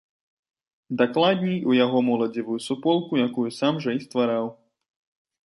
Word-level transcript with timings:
Дакладней, 1.01 1.59
у 1.71 1.75
яго 1.85 1.99
моладзевую 2.09 2.57
суполку, 2.69 3.13
якую 3.27 3.47
сам 3.59 3.73
жа 3.87 3.95
і 4.01 4.03
ствараў. 4.09 4.45